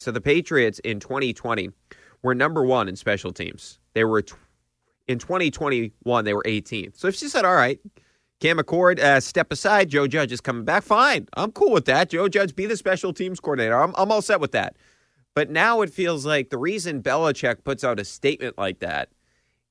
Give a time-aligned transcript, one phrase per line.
[0.00, 1.70] So the Patriots in 2020
[2.22, 3.78] were number one in special teams.
[3.92, 4.36] They were tw-
[5.06, 6.96] in 2021 they were 18th.
[6.96, 7.78] So if she said, "All right,
[8.40, 9.90] Cam Achord, uh, step aside.
[9.90, 10.84] Joe Judge is coming back.
[10.84, 12.08] Fine, I'm cool with that.
[12.08, 13.78] Joe Judge be the special teams coordinator.
[13.78, 14.76] I'm, I'm all set with that."
[15.34, 19.10] But now it feels like the reason Belichick puts out a statement like that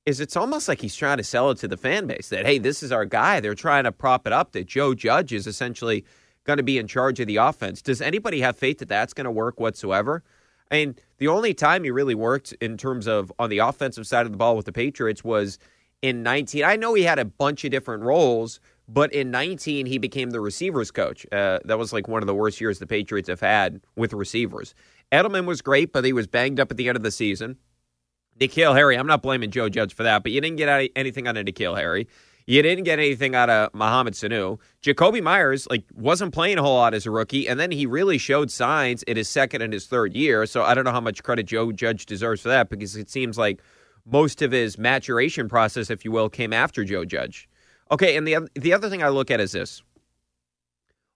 [0.05, 2.59] is it's almost like he's trying to sell it to the fan base that hey,
[2.59, 3.39] this is our guy.
[3.39, 6.05] They're trying to prop it up that Joe Judge is essentially
[6.49, 7.79] going to be in charge of the offense.
[7.79, 10.23] Does anybody have faith that that's going to work whatsoever?
[10.71, 14.25] I mean, the only time he really worked in terms of on the offensive side
[14.25, 15.59] of the ball with the Patriots was
[16.01, 16.63] in 19.
[16.63, 20.41] I know he had a bunch of different roles, but in 19 he became the
[20.41, 21.23] receivers coach.
[21.31, 24.73] Uh, that was like one of the worst years the Patriots have had with receivers.
[25.11, 27.57] Edelman was great, but he was banged up at the end of the season.
[28.39, 31.37] N'Keal Harry, I'm not blaming Joe Judge for that, but you didn't get anything out
[31.37, 32.07] of N'Keal Harry.
[32.49, 34.57] You didn't get anything out of Mohamed Sanu.
[34.81, 38.17] Jakobi Meyers like wasn't playing a whole lot as a rookie, and then he really
[38.17, 40.47] showed signs in his second and his third year.
[40.47, 43.37] So I don't know how much credit Joe Judge deserves for that because it seems
[43.37, 43.61] like
[44.03, 47.47] most of his maturation process, if you will, came after Joe Judge.
[47.91, 49.83] Okay, and the the other thing I look at is this: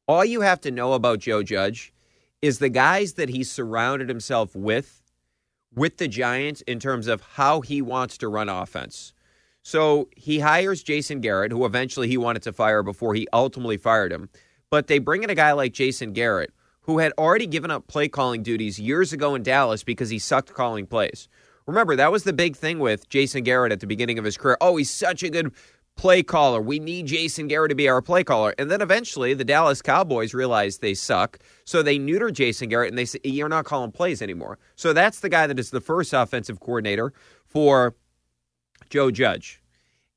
[0.07, 1.95] all you have to know about Joe Judge
[2.43, 5.01] is the guys that he surrounded himself with,
[5.73, 9.13] with the Giants in terms of how he wants to run offense.
[9.63, 14.11] So he hires Jason Garrett, who eventually he wanted to fire before he ultimately fired
[14.11, 14.29] him.
[14.69, 18.09] But they bring in a guy like Jason Garrett, who had already given up play
[18.09, 21.29] calling duties years ago in Dallas because he sucked calling plays.
[21.65, 24.57] Remember, that was the big thing with Jason Garrett at the beginning of his career.
[24.59, 25.53] Oh, he's such a good
[25.95, 26.61] play caller.
[26.61, 28.53] We need Jason Garrett to be our play caller.
[28.57, 31.39] And then eventually the Dallas Cowboys realized they suck.
[31.65, 34.59] So they neuter Jason Garrett and they say, You're not calling plays anymore.
[34.75, 37.13] So that's the guy that is the first offensive coordinator
[37.45, 37.95] for
[38.93, 39.59] Joe Judge.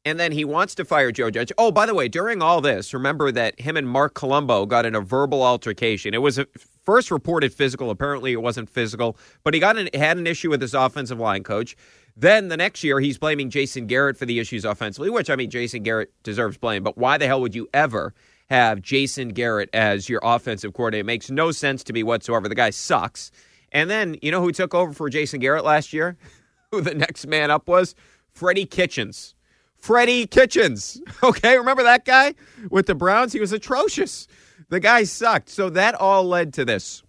[0.05, 1.51] And then he wants to fire Joe Judge.
[1.57, 4.95] Oh, by the way, during all this, remember that him and Marc Colombo got in
[4.95, 6.13] a verbal altercation.
[6.13, 6.47] It was a
[6.85, 7.89] first reported physical.
[7.89, 11.43] Apparently, it wasn't physical, but he got an, had an issue with his offensive line
[11.43, 11.75] coach.
[12.19, 15.49] Then the next year, he's blaming Jason Garrett for the issues offensively, which I mean,
[15.49, 16.83] Jason Garrett deserves blame.
[16.83, 18.13] But why the hell would you ever
[18.51, 21.01] have Jason Garrett as your offensive coordinator?
[21.01, 22.47] It makes no sense to me whatsoever.
[22.47, 23.31] The guy sucks.
[23.73, 26.19] And then you know who took over for Jason Garrett last year?
[26.73, 27.95] Who the next man up was?
[28.37, 29.35] Freddie Kitchens.
[29.79, 31.01] Freddie Kitchens.
[31.23, 32.35] Okay, remember that guy
[32.71, 33.33] with the Browns?
[33.33, 34.29] He was atrocious.
[34.69, 35.49] The guy sucked.
[35.49, 37.03] So that all led to this.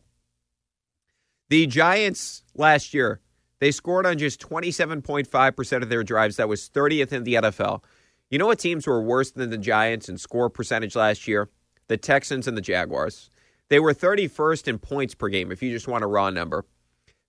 [1.49, 3.19] The Giants last year,
[3.59, 6.37] they scored on just 27.5% of their drives.
[6.37, 7.83] That was 30th in the NFL.
[8.29, 11.49] You know what teams were worse than the Giants in score percentage last year?
[11.87, 13.29] The Texans and the Jaguars.
[13.69, 16.65] They were 31st in points per game, if you just want a raw number.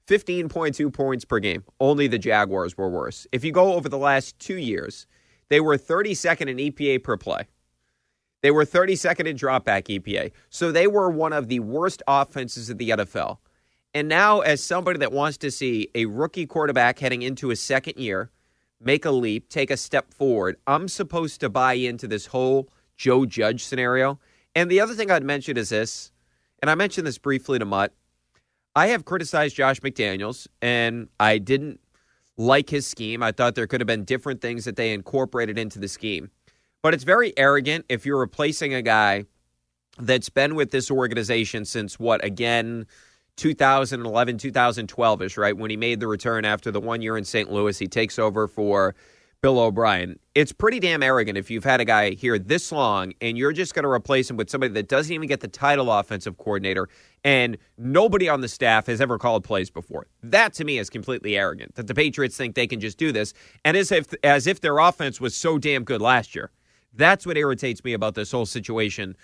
[0.09, 1.65] 15.2 points per game.
[1.81, 3.27] Only the Jaguars were worse.
[3.31, 5.07] If you go over the last two years,
[5.49, 7.47] they were 32nd in EPA per play.
[8.43, 10.33] They were 32nd in dropback EPA.
[10.49, 13.39] So they were one of the worst offenses of the NFL.
[13.95, 17.97] And now, as somebody that wants to see a rookie quarterback heading into his second
[17.97, 18.31] year
[18.81, 23.27] make a leap, take a step forward, I'm supposed to buy into this whole Joe
[23.27, 24.21] Judge scenario.
[24.55, 26.13] And the other thing I'd mention is this,
[26.63, 27.93] and I mentioned this briefly to Mutt.
[28.75, 31.81] I have criticized Josh McDaniels, and I didn't
[32.37, 33.23] like his scheme.
[33.23, 36.31] I thought there could have been different things that they incorporated into the scheme.
[36.83, 39.25] But it's very arrogant if you're replacing a guy
[39.99, 42.87] that's been with this organization since what, again,
[43.37, 45.57] 2011, 2012 ish, right?
[45.57, 47.51] When he made the return after the one year in St.
[47.51, 48.95] Louis, he takes over for
[49.41, 50.19] Bill O'Brien.
[50.35, 53.73] It's pretty damn arrogant if you've had a guy here this long and you're just
[53.73, 56.89] going to replace him with somebody that doesn't even get the title offensive coordinator
[57.23, 60.09] and nobody on the staff has ever called plays before.
[60.25, 63.33] That to me is completely arrogant that the Patriots think they can just do this
[63.65, 66.51] and as if as if their offense was so damn good last year.
[66.93, 69.15] That's what irritates me about this whole situation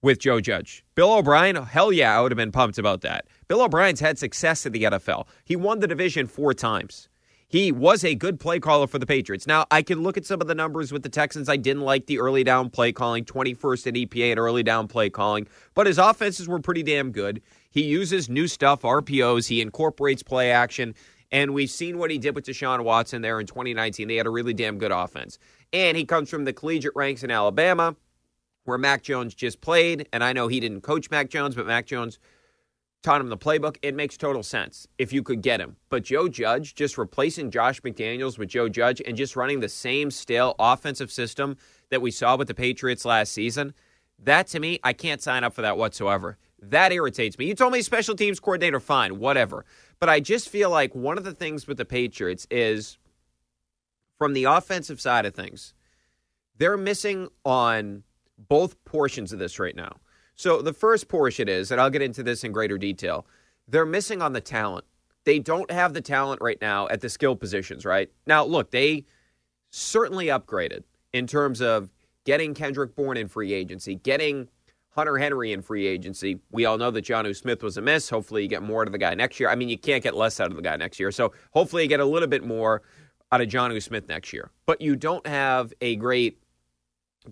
[0.00, 0.84] with Joe Judge.
[0.94, 3.26] Bill O'Brien, hell yeah, I would have been pumped about that.
[3.48, 5.26] Bill O'Brien's had success in the NFL.
[5.44, 7.08] He won the division 4 times.
[7.48, 9.46] He was a good play caller for the Patriots.
[9.46, 11.48] Now, I can look at some of the numbers with the Texans.
[11.48, 15.10] I didn't like the early down play calling, 21st in EPA at early down play
[15.10, 17.40] calling, but his offenses were pretty damn good.
[17.70, 20.94] He uses new stuff, RPOs, he incorporates play action,
[21.30, 24.08] and we've seen what he did with Deshaun Watson there in 2019.
[24.08, 25.38] They had a really damn good offense.
[25.72, 27.96] And he comes from the collegiate ranks in Alabama,
[28.64, 30.08] where Mac Jones just played.
[30.12, 32.18] And I know he didn't coach Mac Jones, but Mac Jones
[33.06, 33.76] taught him the playbook.
[33.82, 35.76] It makes total sense if you could get him.
[35.90, 40.10] But Joe Judge, just replacing Josh McDaniels with Joe Judge and just running the same
[40.10, 41.56] stale offensive system
[41.90, 43.74] that we saw with the Patriots last season,
[44.18, 46.36] that to me, I can't sign up for that whatsoever.
[46.60, 47.46] That irritates me.
[47.46, 49.64] You told me special teams coordinator, fine, whatever.
[50.00, 52.98] But I just feel like one of the things with the Patriots is
[54.18, 55.74] from the offensive side of things,
[56.58, 58.02] they're missing on
[58.36, 59.92] both portions of this right now.
[60.36, 63.26] So the first portion is, and I'll get into this in greater detail,
[63.66, 64.84] they're missing on the talent.
[65.24, 68.10] They don't have the talent right now at the skill positions, right?
[68.26, 69.04] Now, look, they
[69.70, 71.90] certainly upgraded in terms of
[72.24, 74.48] getting Kendrick Bourne in free agency, getting
[74.90, 76.38] Hunter Henry in free agency.
[76.50, 78.08] We all know that Jonnu Smith was a miss.
[78.08, 79.48] Hopefully, you get more out of the guy next year.
[79.48, 81.10] I mean, you can't get less out of the guy next year.
[81.10, 82.82] So hopefully, you get a little bit more
[83.32, 84.50] out of Jonnu Smith next year.
[84.64, 86.38] But you don't have a great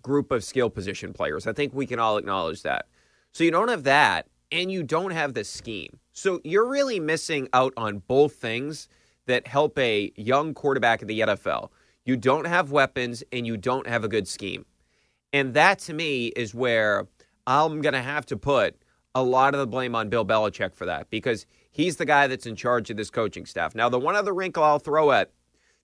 [0.03, 1.47] group of skill position players.
[1.47, 2.87] I think we can all acknowledge that.
[3.35, 5.99] So you don't have that, and you don't have the scheme.
[6.13, 8.89] So you're really missing out on both things
[9.27, 11.71] that help a young quarterback in the NFL.
[12.05, 14.65] You don't have weapons, and you don't have a good scheme.
[15.33, 17.09] And that to me is where
[17.45, 18.77] I'm going to have to put
[19.17, 22.47] a lot of the blame on Bill Belichick for that because he's the guy that's
[22.47, 23.75] in charge of this coaching staff.
[23.75, 25.33] Now, the one other wrinkle I'll throw at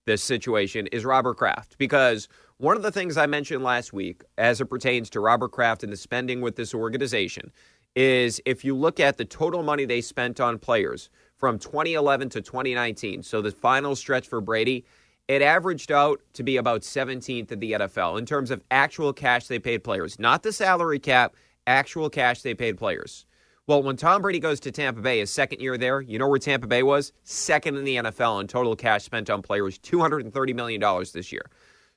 [0.07, 2.29] this situation is Robert Kraft because
[2.61, 5.91] one of the things I mentioned last week as it pertains to Robert Kraft and
[5.91, 7.53] the spending with this organization
[7.97, 11.09] is if you look at the total money they spent on players
[11.39, 14.85] from 2011 to 2019, so the final stretch for Brady,
[15.27, 19.47] it averaged out to be about 17th in the NFL in terms of actual cash
[19.47, 21.37] they paid players, not the salary cap,
[21.67, 23.25] actual cash they paid players.
[23.69, 26.39] Well, when Tom Brady goes to Tampa Bay, his second year there, you know where
[26.39, 27.13] Tampa Bay was?
[27.25, 30.83] Second in the NFL in total cash spent on players, $230 million
[31.15, 31.47] this year.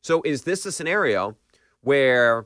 [0.04, 1.38] So is this a scenario
[1.82, 2.46] where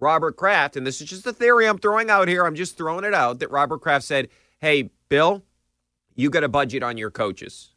[0.00, 3.04] Robert Kraft, and this is just a theory I'm throwing out here, I'm just throwing
[3.04, 4.28] it out, that Robert Kraft said,
[4.58, 5.42] hey, Bill,
[6.16, 7.70] you got a budget on your coaches.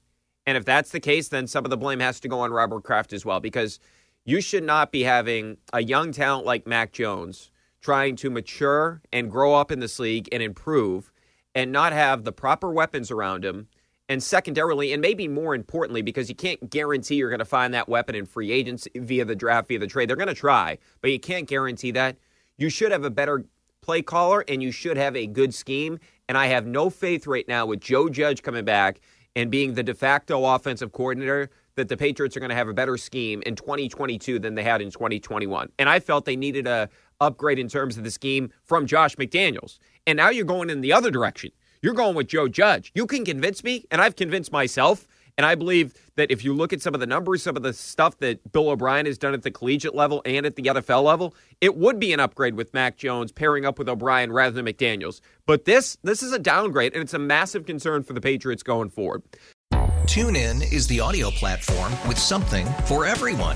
[0.45, 2.83] And if that's the case, then some of the blame has to go on Robert
[2.83, 3.79] Kraft as well, because
[4.25, 7.51] you should not be having a young talent like Mac Jones
[7.81, 11.11] trying to mature and grow up in this league and improve
[11.53, 13.67] and not have the proper weapons around him.
[14.09, 17.87] And secondarily, and maybe more importantly, because you can't guarantee you're going to find that
[17.87, 20.09] weapon in free agents via the draft, via the trade.
[20.09, 22.17] They're going to try, but you can't guarantee that.
[22.57, 23.45] You should have a better
[23.81, 25.99] play caller and you should have a good scheme.
[26.27, 28.99] And I have no faith right now with Joe Judge coming back
[29.35, 32.73] and being the de facto offensive coordinator that the Patriots are going to have a
[32.73, 35.69] better scheme in 2022 than they had in 2021.
[35.79, 36.89] And I felt they needed a
[37.21, 39.79] upgrade in terms of the scheme from Josh McDaniels.
[40.05, 41.51] And now you're going in the other direction.
[41.81, 42.91] You're going with Joe Judge.
[42.93, 45.07] You can convince me, and I've convinced myself.
[45.37, 47.71] And I believe that if you look at some of the numbers, some of the
[47.71, 51.33] stuff that Bill O'Brien has done at the collegiate level and at the NFL level,
[51.61, 55.21] it would be an upgrade with Mac Jones pairing up with O'Brien rather than McDaniels.
[55.45, 58.89] But this this is a downgrade, and it's a massive concern for the Patriots going
[58.89, 59.23] forward.
[59.71, 63.55] TuneIn is the audio platform with something for everyone.